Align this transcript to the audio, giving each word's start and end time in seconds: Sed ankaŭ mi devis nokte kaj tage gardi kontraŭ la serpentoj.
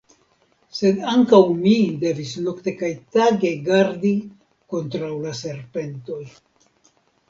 Sed 0.77 1.03
ankaŭ 1.11 1.41
mi 1.57 1.75
devis 2.05 2.33
nokte 2.47 2.75
kaj 2.81 2.91
tage 3.19 3.55
gardi 3.71 4.17
kontraŭ 4.75 5.15
la 5.29 5.39
serpentoj. 5.47 6.23